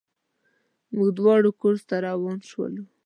موږ 0.95 1.09
دواړه 1.17 1.49
کورس 1.61 1.81
ته 1.89 1.95
روان 2.07 2.37
شولو. 2.49 2.83